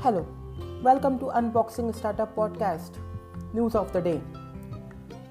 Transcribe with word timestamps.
Hello, 0.00 0.24
welcome 0.80 1.18
to 1.18 1.24
Unboxing 1.24 1.92
Startup 1.92 2.32
Podcast. 2.36 2.98
News 3.52 3.74
of 3.74 3.92
the 3.92 4.00
day 4.00 4.20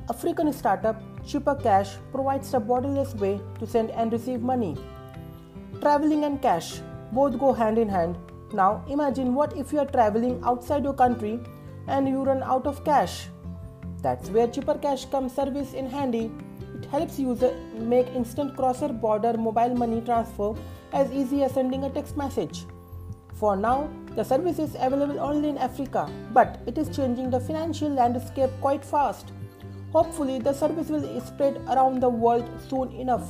African 0.09 0.51
startup 0.51 1.01
Chipper 1.25 1.55
Cash 1.55 1.91
provides 2.11 2.53
a 2.53 2.59
borderless 2.59 3.15
way 3.15 3.39
to 3.59 3.65
send 3.65 3.91
and 3.91 4.11
receive 4.11 4.41
money. 4.41 4.75
Traveling 5.79 6.25
and 6.25 6.41
cash 6.41 6.81
both 7.13 7.39
go 7.39 7.53
hand 7.53 7.77
in 7.77 7.87
hand. 7.87 8.17
Now 8.51 8.83
imagine 8.89 9.33
what 9.33 9.55
if 9.55 9.71
you 9.71 9.79
are 9.79 9.85
traveling 9.85 10.41
outside 10.43 10.83
your 10.83 10.95
country 11.05 11.39
and 11.87 12.05
you 12.05 12.23
run 12.23 12.43
out 12.43 12.67
of 12.67 12.83
cash. 12.83 13.29
That's 14.01 14.29
where 14.29 14.49
Chipper 14.49 14.79
Cash 14.79 15.05
comes 15.05 15.33
service 15.33 15.71
in 15.75 15.89
handy. 15.89 16.29
It 16.75 16.83
helps 16.87 17.17
user 17.17 17.55
make 17.75 18.07
instant 18.07 18.57
cross-border 18.57 19.37
mobile 19.37 19.75
money 19.75 20.01
transfer 20.01 20.55
as 20.91 21.09
easy 21.13 21.43
as 21.43 21.53
sending 21.53 21.85
a 21.85 21.89
text 21.89 22.17
message. 22.17 22.65
For 23.39 23.55
now, 23.55 23.89
the 24.15 24.23
service 24.23 24.57
is 24.57 24.75
available 24.79 25.19
only 25.19 25.49
in 25.49 25.59
Africa, 25.59 26.09
but 26.33 26.59
it 26.65 26.75
is 26.75 26.95
changing 26.95 27.29
the 27.29 27.39
financial 27.39 27.89
landscape 27.89 28.49
quite 28.61 28.83
fast. 28.83 29.31
Hopefully, 29.91 30.39
the 30.39 30.53
service 30.53 30.89
will 30.89 31.21
spread 31.21 31.57
around 31.67 32.01
the 32.01 32.09
world 32.09 32.49
soon 32.67 32.91
enough. 32.93 33.27